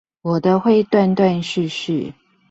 [0.23, 2.13] 我的會斷斷續續